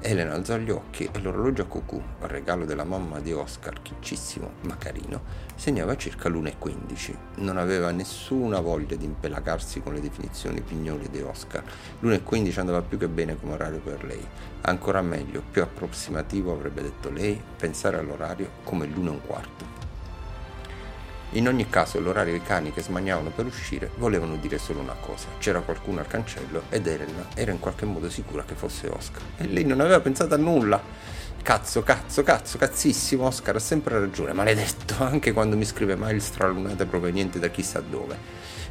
Elena 0.00 0.32
alzò 0.32 0.56
gli 0.56 0.70
occhi 0.70 1.08
e 1.12 1.18
l'orologio 1.20 1.62
a 1.62 1.66
cucù, 1.66 2.02
regalo 2.20 2.64
della 2.64 2.84
mamma 2.84 3.20
di 3.20 3.32
Oscar, 3.32 3.82
chiccissimo 3.82 4.54
ma 4.62 4.76
carino, 4.78 5.22
segnava 5.56 5.96
circa 5.96 6.30
l'1.15. 6.30 7.16
Non 7.36 7.58
aveva 7.58 7.90
nessuna 7.90 8.60
voglia 8.60 8.96
di 8.96 9.04
impelagarsi 9.04 9.82
con 9.82 9.92
le 9.92 10.00
definizioni 10.00 10.62
pignoli 10.62 11.10
di 11.10 11.20
Oscar. 11.20 11.64
L'1.15 12.00 12.58
andava 12.58 12.80
più 12.80 12.96
che 12.96 13.08
bene 13.08 13.38
come 13.38 13.52
orario 13.52 13.80
per 13.80 14.04
lei. 14.04 14.26
Ancora 14.62 15.02
meglio, 15.02 15.42
più 15.50 15.62
approssimativo 15.62 16.50
avrebbe 16.50 16.82
detto 16.82 17.10
lei, 17.10 17.40
pensare 17.56 17.98
all'orario 17.98 18.50
come 18.64 18.86
l'1.15. 18.86 19.75
In 21.36 21.48
ogni 21.48 21.68
caso 21.68 22.00
l'orario 22.00 22.34
i 22.34 22.40
cani 22.42 22.72
che 22.72 22.80
smaniavano 22.80 23.28
per 23.28 23.44
uscire 23.44 23.90
volevano 23.96 24.36
dire 24.36 24.56
solo 24.56 24.80
una 24.80 24.94
cosa. 24.98 25.26
C'era 25.36 25.60
qualcuno 25.60 26.00
al 26.00 26.06
cancello 26.06 26.62
ed 26.70 26.86
Elena 26.86 27.28
era 27.34 27.52
in 27.52 27.60
qualche 27.60 27.84
modo 27.84 28.08
sicura 28.08 28.42
che 28.44 28.54
fosse 28.54 28.88
Oscar. 28.88 29.20
E 29.36 29.46
lei 29.46 29.64
non 29.64 29.80
aveva 29.80 30.00
pensato 30.00 30.32
a 30.32 30.38
nulla. 30.38 30.82
Cazzo, 31.42 31.82
cazzo, 31.82 32.22
cazzo, 32.22 32.56
cazzissimo, 32.56 33.26
Oscar 33.26 33.56
ha 33.56 33.60
sempre 33.60 33.98
ragione, 33.98 34.32
maledetto, 34.32 34.94
anche 35.04 35.34
quando 35.34 35.58
mi 35.58 35.66
scrive 35.66 35.94
mail 35.94 36.22
stralunate 36.22 36.86
provenienti 36.86 37.38
da 37.38 37.48
chissà 37.48 37.80
dove. 37.80 38.16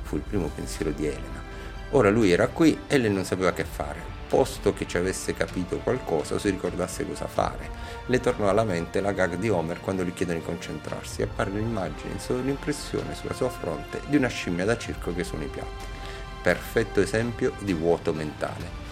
Fu 0.02 0.16
il 0.16 0.24
primo 0.28 0.50
pensiero 0.54 0.90
di 0.90 1.06
Elena. 1.06 1.44
Ora 1.92 2.10
lui 2.10 2.32
era 2.32 2.48
qui 2.48 2.80
e 2.88 2.98
lei 2.98 3.12
non 3.12 3.26
sapeva 3.26 3.54
che 3.54 3.64
fare 3.64 4.15
posto 4.28 4.74
che 4.74 4.88
ci 4.88 4.98
avesse 4.98 5.34
capito 5.34 5.78
qualcosa 5.78 6.36
o 6.36 6.40
si 6.40 6.50
ricordasse 6.50 7.08
cosa 7.08 7.28
fare. 7.28 7.70
Le 8.08 8.20
tornò 8.20 8.50
alla 8.50 8.64
mente 8.64 9.02
la 9.02 9.12
gag 9.12 9.36
di 9.36 9.50
Homer 9.50 9.80
quando 9.80 10.04
gli 10.04 10.14
chiedono 10.14 10.40
di 10.40 10.46
concentrarsi 10.46 11.22
e 11.22 11.26
appare 11.26 11.52
l'immagine 11.52 12.14
in 12.14 12.44
l'impressione 12.44 13.16
sulla 13.16 13.34
sua 13.34 13.50
fronte 13.50 14.02
di 14.08 14.16
una 14.16 14.28
scimmia 14.28 14.66
da 14.66 14.78
circo 14.78 15.14
che 15.14 15.24
suona 15.24 15.46
i 15.46 15.50
piatti. 15.50 15.86
Perfetto 16.42 17.02
esempio 17.02 17.54
di 17.60 17.74
vuoto 17.74 18.14
mentale. 18.14 18.85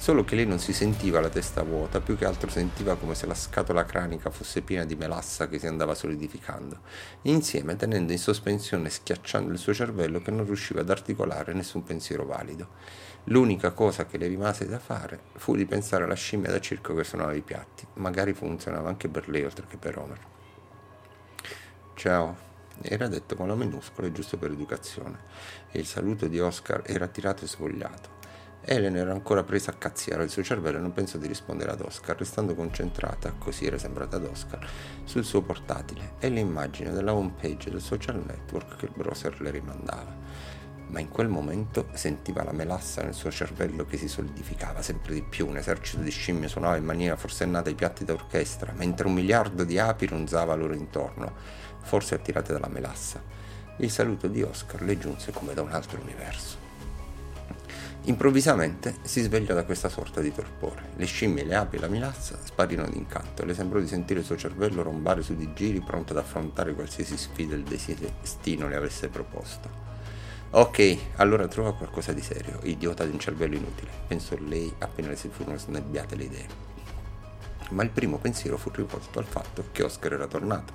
Solo 0.00 0.24
che 0.24 0.34
lei 0.34 0.46
non 0.46 0.58
si 0.58 0.72
sentiva 0.72 1.20
la 1.20 1.28
testa 1.28 1.62
vuota, 1.62 2.00
più 2.00 2.16
che 2.16 2.24
altro 2.24 2.48
sentiva 2.48 2.96
come 2.96 3.14
se 3.14 3.26
la 3.26 3.34
scatola 3.34 3.84
cranica 3.84 4.30
fosse 4.30 4.62
piena 4.62 4.86
di 4.86 4.94
melassa 4.94 5.46
che 5.46 5.58
si 5.58 5.66
andava 5.66 5.94
solidificando, 5.94 6.80
insieme 7.24 7.76
tenendo 7.76 8.10
in 8.10 8.18
sospensione 8.18 8.86
e 8.86 8.90
schiacciando 8.90 9.52
il 9.52 9.58
suo 9.58 9.74
cervello 9.74 10.22
che 10.22 10.30
non 10.30 10.46
riusciva 10.46 10.80
ad 10.80 10.88
articolare 10.88 11.52
nessun 11.52 11.82
pensiero 11.82 12.24
valido. 12.24 12.68
L'unica 13.24 13.72
cosa 13.72 14.06
che 14.06 14.16
le 14.16 14.26
rimase 14.26 14.66
da 14.66 14.78
fare 14.78 15.20
fu 15.34 15.54
di 15.54 15.66
pensare 15.66 16.04
alla 16.04 16.14
scimmia 16.14 16.50
da 16.50 16.60
circo 16.60 16.94
che 16.94 17.04
suonava 17.04 17.34
i 17.34 17.42
piatti. 17.42 17.86
Magari 17.96 18.32
funzionava 18.32 18.88
anche 18.88 19.10
per 19.10 19.28
lei 19.28 19.44
oltre 19.44 19.66
che 19.68 19.76
per 19.76 19.98
Homer. 19.98 20.20
Ciao, 21.92 22.36
era 22.80 23.06
detto 23.06 23.36
con 23.36 23.48
la 23.48 23.54
minuscola 23.54 24.10
giusto 24.10 24.38
per 24.38 24.50
educazione, 24.50 25.18
e 25.70 25.78
il 25.78 25.84
saluto 25.84 26.26
di 26.26 26.40
Oscar 26.40 26.84
era 26.86 27.06
tirato 27.06 27.44
e 27.44 27.48
svogliato. 27.48 28.19
Helen 28.72 28.94
era 28.94 29.10
ancora 29.10 29.42
presa 29.42 29.72
a 29.72 29.74
cazziare 29.74 30.22
il 30.22 30.30
suo 30.30 30.44
cervello 30.44 30.78
e 30.78 30.80
non 30.80 30.92
pensò 30.92 31.18
di 31.18 31.26
rispondere 31.26 31.72
ad 31.72 31.80
Oscar, 31.80 32.16
restando 32.16 32.54
concentrata, 32.54 33.34
così 33.36 33.66
era 33.66 33.76
sembrata 33.78 34.14
ad 34.14 34.26
Oscar, 34.26 34.64
sul 35.02 35.24
suo 35.24 35.42
portatile 35.42 36.12
e 36.20 36.28
l'immagine 36.28 36.92
della 36.92 37.12
home 37.12 37.32
page 37.40 37.68
del 37.68 37.80
social 37.80 38.22
network 38.24 38.76
che 38.76 38.84
il 38.84 38.92
browser 38.94 39.40
le 39.40 39.50
rimandava 39.50 40.14
ma 40.86 41.00
in 41.00 41.08
quel 41.08 41.26
momento 41.26 41.88
sentiva 41.94 42.44
la 42.44 42.52
melassa 42.52 43.02
nel 43.02 43.14
suo 43.14 43.32
cervello 43.32 43.84
che 43.86 43.96
si 43.96 44.08
solidificava 44.08 44.82
sempre 44.82 45.14
di 45.14 45.22
più. 45.22 45.46
Un 45.46 45.56
esercito 45.56 46.02
di 46.02 46.10
scimmie 46.10 46.48
suonava 46.48 46.76
in 46.76 46.84
maniera 46.84 47.14
forsennata 47.14 47.70
i 47.70 47.74
piatti 47.74 48.04
d'orchestra, 48.04 48.72
mentre 48.74 49.06
un 49.06 49.14
miliardo 49.14 49.62
di 49.62 49.78
api 49.78 50.06
ronzava 50.06 50.54
loro 50.54 50.74
intorno, 50.74 51.32
forse 51.82 52.16
attirate 52.16 52.52
dalla 52.52 52.68
melassa. 52.68 53.22
Il 53.76 53.90
saluto 53.90 54.26
di 54.26 54.42
Oscar 54.42 54.82
le 54.82 54.98
giunse 54.98 55.30
come 55.30 55.54
da 55.54 55.62
un 55.62 55.70
altro 55.70 56.00
universo. 56.00 56.69
Improvvisamente 58.04 58.96
si 59.02 59.20
svegliò 59.20 59.54
da 59.54 59.64
questa 59.64 59.90
sorta 59.90 60.22
di 60.22 60.32
torpore. 60.32 60.90
Le 60.96 61.04
scimmie, 61.04 61.44
le 61.44 61.54
api 61.54 61.76
e 61.76 61.80
la 61.80 61.88
melassa 61.88 62.38
sparirono 62.42 62.88
d'incanto 62.88 63.44
le 63.44 63.52
sembrò 63.52 63.78
di 63.78 63.86
sentire 63.86 64.20
il 64.20 64.26
suo 64.26 64.36
cervello 64.36 64.82
rombare 64.82 65.22
su 65.22 65.36
di 65.36 65.52
giri 65.52 65.80
pronto 65.80 66.12
ad 66.12 66.18
affrontare 66.18 66.74
qualsiasi 66.74 67.18
sfida 67.18 67.54
il 67.54 67.62
destino 67.62 68.68
le 68.68 68.76
avesse 68.76 69.08
proposto. 69.08 69.88
Ok, 70.52 70.98
allora 71.16 71.46
trova 71.46 71.74
qualcosa 71.74 72.12
di 72.12 72.22
serio, 72.22 72.58
idiota 72.62 73.04
di 73.04 73.12
un 73.12 73.20
cervello 73.20 73.54
inutile, 73.54 73.90
pensò 74.08 74.34
lei 74.38 74.72
appena 74.78 75.08
le 75.08 75.16
si 75.16 75.28
furono 75.28 75.58
snebbiate 75.58 76.16
le 76.16 76.24
idee. 76.24 76.46
Ma 77.70 77.84
il 77.84 77.90
primo 77.90 78.16
pensiero 78.16 78.56
fu 78.56 78.70
rivolto 78.70 79.18
al 79.20 79.26
fatto 79.26 79.66
che 79.70 79.84
Oscar 79.84 80.14
era 80.14 80.26
tornato 80.26 80.72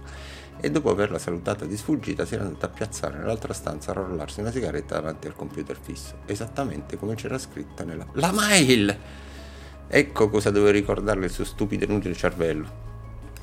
e 0.59 0.71
dopo 0.71 0.89
averla 0.89 1.19
salutata 1.19 1.65
di 1.65 1.77
sfuggita 1.77 2.25
si 2.25 2.35
era 2.35 2.43
andata 2.43 2.65
a 2.67 2.69
piazzare 2.69 3.17
nell'altra 3.17 3.53
stanza 3.53 3.91
a 3.91 3.95
rollarsi 3.95 4.39
una 4.39 4.51
sigaretta 4.51 4.95
davanti 4.95 5.27
al 5.27 5.35
computer 5.35 5.77
fisso, 5.79 6.19
esattamente 6.25 6.97
come 6.97 7.15
c'era 7.15 7.37
scritta 7.37 7.83
nella... 7.83 8.05
La 8.13 8.31
mail! 8.31 8.97
Ecco 9.87 10.29
cosa 10.29 10.49
doveva 10.49 10.71
ricordarle 10.71 11.25
il 11.25 11.31
suo 11.31 11.45
stupido 11.45 11.85
e 11.85 11.87
inutile 11.87 12.15
cervello. 12.15 12.83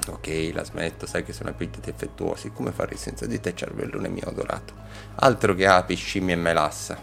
Ok, 0.09 0.50
la 0.52 0.64
smetto, 0.64 1.07
sai 1.07 1.23
che 1.23 1.33
sono 1.33 1.50
epiteti 1.50 1.88
effettuosi, 1.88 2.50
come 2.50 2.73
farei 2.73 2.97
senza 2.97 3.26
di 3.26 3.38
te 3.38 3.54
cervellone 3.54 4.09
mio 4.09 4.26
adorato? 4.26 4.75
Altro 5.16 5.54
che 5.54 5.66
api, 5.66 5.95
scimmie 5.95 6.35
e 6.35 6.38
melassa. 6.38 6.99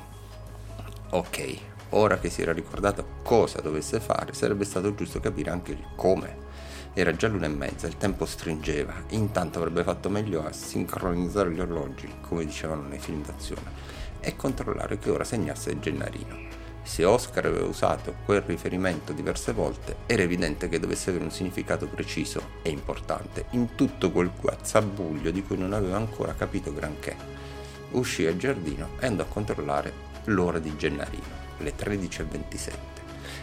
Ok, 1.11 1.57
ora 1.91 2.19
che 2.19 2.29
si 2.29 2.41
era 2.41 2.51
ricordato 2.51 3.21
cosa 3.23 3.61
dovesse 3.61 4.01
fare, 4.01 4.33
sarebbe 4.33 4.65
stato 4.65 4.93
giusto 4.93 5.21
capire 5.21 5.49
anche 5.49 5.71
il 5.71 5.85
come. 5.95 6.47
Era 6.93 7.15
già 7.15 7.27
l'una 7.27 7.45
e 7.45 7.49
mezza, 7.49 7.87
il 7.87 7.97
tempo 7.97 8.25
stringeva, 8.25 8.93
intanto 9.09 9.59
avrebbe 9.59 9.83
fatto 9.83 10.09
meglio 10.09 10.45
a 10.45 10.51
sincronizzare 10.51 11.51
gli 11.51 11.59
orologi, 11.59 12.09
come 12.21 12.45
dicevano 12.45 12.87
nei 12.87 12.99
film 12.99 13.23
d'azione, 13.23 13.71
e 14.19 14.35
controllare 14.35 14.97
che 14.97 15.09
ora 15.09 15.23
segnasse 15.23 15.79
Gennarino. 15.79 16.57
Se 16.81 17.05
Oscar 17.05 17.45
aveva 17.45 17.67
usato 17.67 18.15
quel 18.25 18.41
riferimento 18.41 19.13
diverse 19.13 19.53
volte, 19.53 19.97
era 20.07 20.23
evidente 20.23 20.67
che 20.67 20.79
dovesse 20.79 21.11
avere 21.11 21.25
un 21.25 21.31
significato 21.31 21.87
preciso 21.87 22.41
e 22.63 22.71
importante 22.71 23.45
in 23.51 23.75
tutto 23.75 24.11
quel 24.11 24.31
guazzabuglio 24.35 25.29
di 25.29 25.43
cui 25.43 25.57
non 25.57 25.73
aveva 25.73 25.97
ancora 25.97 26.33
capito 26.33 26.73
granché. 26.73 27.15
Uscì 27.91 28.25
al 28.25 28.37
giardino 28.37 28.89
e 28.99 29.05
andò 29.05 29.21
a 29.23 29.27
controllare 29.27 29.93
l'ora 30.25 30.57
di 30.57 30.75
Gennarino, 30.75 31.47
le 31.59 31.75
13.27. 31.75 32.98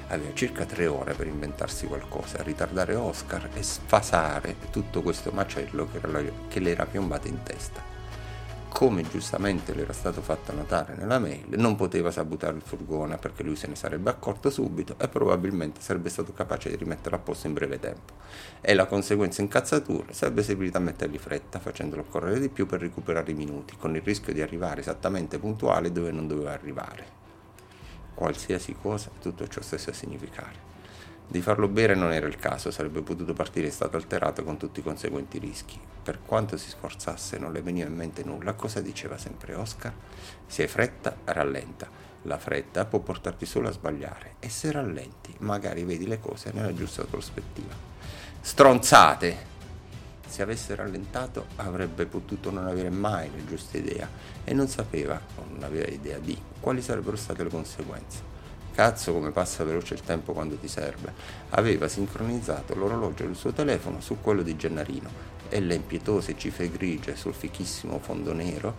Aveva 0.08 0.34
circa 0.34 0.64
tre 0.64 0.86
ore 0.86 1.14
per 1.14 1.26
inventarsi 1.26 1.86
qualcosa, 1.86 2.42
ritardare 2.42 2.94
Oscar 2.94 3.48
e 3.54 3.62
sfasare 3.62 4.56
tutto 4.70 5.02
questo 5.02 5.30
macello 5.32 5.88
che, 5.90 6.06
la, 6.06 6.22
che 6.48 6.60
le 6.60 6.70
era 6.70 6.86
piombato 6.86 7.28
in 7.28 7.42
testa 7.42 7.94
come 8.76 9.08
giustamente 9.08 9.72
le 9.72 9.84
era 9.84 9.94
stato 9.94 10.20
fatto 10.20 10.52
notare 10.52 10.94
nella 10.96 11.18
mail, 11.18 11.46
non 11.56 11.76
poteva 11.76 12.10
sabotare 12.10 12.56
il 12.56 12.62
furgone 12.62 13.16
perché 13.16 13.42
lui 13.42 13.56
se 13.56 13.68
ne 13.68 13.75
sarebbe 13.75 14.10
accorto 14.10 14.50
subito 14.50 14.96
e 14.98 15.08
probabilmente 15.08 15.80
sarebbe 15.80 16.10
stato 16.10 16.34
capace 16.34 16.68
di 16.68 16.76
rimetterlo 16.76 17.16
a 17.16 17.20
posto 17.20 17.46
in 17.46 17.54
breve 17.54 17.80
tempo. 17.80 18.12
E 18.60 18.75
la 18.75 18.84
conseguenza 18.84 19.40
incazzatura 19.40 20.12
sarebbe 20.12 20.42
servita 20.42 20.76
a 20.76 20.82
mettergli 20.82 21.16
fretta, 21.16 21.58
facendolo 21.58 22.04
correre 22.04 22.38
di 22.38 22.50
più 22.50 22.66
per 22.66 22.80
recuperare 22.80 23.30
i 23.30 23.34
minuti, 23.34 23.75
con 23.78 23.96
il 23.96 24.02
rischio 24.02 24.34
di 24.34 24.42
arrivare 24.42 24.82
esattamente 24.82 25.38
puntuale 25.38 25.90
dove 25.90 26.10
non 26.10 26.26
doveva 26.26 26.52
arrivare. 26.52 27.25
Qualsiasi 28.16 28.75
cosa, 28.80 29.11
tutto 29.20 29.46
ciò 29.46 29.61
stesse 29.61 29.90
a 29.90 29.92
significare. 29.92 30.64
Di 31.28 31.42
farlo 31.42 31.68
bere 31.68 31.94
non 31.94 32.12
era 32.12 32.26
il 32.26 32.37
caso, 32.37 32.70
sarebbe 32.70 33.02
potuto 33.02 33.35
partire 33.35 33.66
in 33.66 33.73
stato 33.73 33.99
alterato 33.99 34.42
con 34.42 34.56
tutti 34.56 34.80
i 34.80 34.82
conseguenti 34.82 35.38
rischi. 35.38 35.78
Per 36.02 36.20
quanto 36.25 36.56
si 36.56 36.70
sforzasse 36.70 37.37
non 37.37 37.52
le 37.52 37.61
veniva 37.61 37.88
in 37.88 37.94
mente 37.94 38.25
nulla. 38.25 38.54
Cosa 38.54 38.80
diceva 38.80 39.18
sempre 39.18 39.54
Oscar? 39.54 39.92
Se 40.46 40.62
hai 40.62 40.68
fretta, 40.68 41.14
rallenta. 41.25 41.88
La 42.23 42.38
fretta 42.38 42.87
può 42.87 43.00
portarti 43.00 43.44
solo 43.44 43.68
a 43.68 43.73
sbagliare 43.73 44.37
e 44.40 44.49
se 44.49 44.73
rallenti 44.73 45.35
magari 45.40 45.85
vedi 45.85 46.06
le 46.06 46.18
cose 46.18 46.52
nella 46.54 46.73
giusta 46.73 47.04
prospettiva. 47.04 47.75
Stronzate! 48.40 49.55
Se 50.26 50.42
avesse 50.42 50.75
rallentato 50.75 51.47
avrebbe 51.56 52.06
potuto 52.06 52.50
non 52.50 52.66
avere 52.66 52.90
mai 52.90 53.30
la 53.35 53.45
giusta 53.45 53.78
idea 53.78 54.09
e 54.45 54.52
non 54.52 54.68
sapeva, 54.68 55.21
o 55.37 55.45
non 55.50 55.62
aveva 55.62 55.87
idea 55.87 56.18
di, 56.18 56.37
quali 56.61 56.83
sarebbero 56.83 57.16
state 57.16 57.45
le 57.45 57.50
conseguenze. 57.50 58.35
Cazzo 58.75 59.14
come 59.14 59.30
passa 59.30 59.64
veloce 59.64 59.95
il 59.95 60.02
tempo 60.02 60.35
quando 60.35 60.56
ti 60.56 60.68
serve. 60.68 61.11
Aveva 61.50 61.88
sincronizzato 61.88 62.75
l'orologio 62.75 63.25
del 63.25 63.35
suo 63.35 63.52
telefono 63.52 64.02
su 64.02 64.18
quello 64.21 64.42
di 64.42 64.54
Gennarino 64.54 65.09
e 65.49 65.61
le 65.61 65.76
impietose 65.76 66.37
cifre 66.37 66.71
grigie 66.71 67.16
sul 67.16 67.33
fichissimo 67.33 67.99
fondo 67.99 68.35
nero 68.35 68.75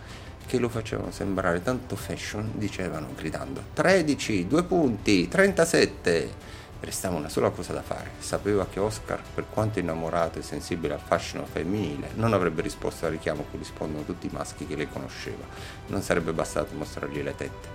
che 0.46 0.58
lo 0.58 0.68
facevano 0.68 1.10
sembrare 1.10 1.62
tanto 1.62 1.94
fashion 1.94 2.52
dicevano 2.54 3.08
gridando 3.14 3.62
13, 3.74 4.46
2 4.46 4.62
punti, 4.64 5.28
37. 5.28 6.56
Restava 6.80 7.16
una 7.16 7.28
sola 7.28 7.50
cosa 7.50 7.72
da 7.72 7.82
fare. 7.82 8.10
Sapeva 8.18 8.66
che 8.66 8.78
Oscar, 8.78 9.20
per 9.34 9.46
quanto 9.50 9.78
innamorato 9.80 10.38
e 10.38 10.42
sensibile 10.42 10.94
al 10.94 11.00
fascino 11.00 11.44
femminile, 11.44 12.10
non 12.14 12.32
avrebbe 12.32 12.62
risposto 12.62 13.06
al 13.06 13.12
richiamo 13.12 13.44
che 13.50 13.56
rispondono 13.56 14.04
tutti 14.04 14.26
i 14.26 14.30
maschi 14.32 14.66
che 14.66 14.76
lei 14.76 14.88
conosceva. 14.88 15.44
Non 15.88 16.02
sarebbe 16.02 16.32
bastato 16.32 16.74
mostrargli 16.74 17.22
le 17.22 17.34
tette. 17.34 17.68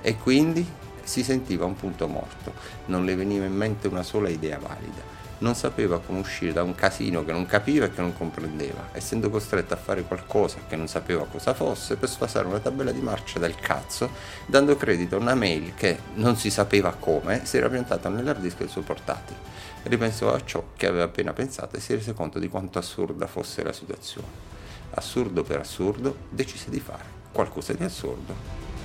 E 0.00 0.16
quindi 0.16 0.66
si 1.02 1.22
sentiva 1.22 1.64
un 1.64 1.76
punto 1.76 2.08
morto, 2.08 2.52
non 2.86 3.04
le 3.04 3.14
veniva 3.14 3.44
in 3.44 3.54
mente 3.54 3.88
una 3.88 4.02
sola 4.02 4.28
idea 4.28 4.58
valida. 4.58 5.02
Non 5.38 5.54
sapeva 5.54 6.00
come 6.00 6.20
uscire 6.20 6.52
da 6.52 6.62
un 6.62 6.74
casino 6.74 7.24
che 7.24 7.32
non 7.32 7.46
capiva 7.46 7.86
e 7.86 7.90
che 7.92 8.00
non 8.00 8.16
comprendeva, 8.16 8.88
essendo 8.92 9.28
costretto 9.28 9.74
a 9.74 9.76
fare 9.76 10.02
qualcosa 10.02 10.58
che 10.66 10.76
non 10.76 10.88
sapeva 10.88 11.26
cosa 11.26 11.54
fosse 11.54 11.96
per 11.96 12.08
sfasare 12.08 12.46
una 12.46 12.58
tabella 12.58 12.92
di 12.92 13.00
marcia 13.00 13.38
del 13.38 13.54
cazzo, 13.54 14.10
dando 14.46 14.76
credito 14.76 15.16
a 15.16 15.20
una 15.20 15.34
mail 15.34 15.74
che 15.74 15.98
non 16.14 16.36
si 16.36 16.50
sapeva 16.50 16.94
come 16.98 17.44
si 17.44 17.56
era 17.56 17.68
piantata 17.68 18.08
nell'hard 18.08 18.40
disk 18.40 18.58
del 18.58 18.68
suo 18.68 18.82
portatile. 18.82 19.54
Ripensò 19.82 20.32
a 20.32 20.44
ciò 20.44 20.64
che 20.76 20.86
aveva 20.86 21.04
appena 21.04 21.32
pensato 21.32 21.76
e 21.76 21.80
si 21.80 21.94
rese 21.94 22.12
conto 22.12 22.38
di 22.38 22.48
quanto 22.48 22.78
assurda 22.78 23.26
fosse 23.26 23.62
la 23.62 23.72
situazione. 23.72 24.54
Assurdo 24.94 25.42
per 25.42 25.60
assurdo, 25.60 26.16
decise 26.30 26.70
di 26.70 26.80
fare 26.80 27.14
qualcosa 27.30 27.74
di 27.74 27.84
assurdo 27.84 28.75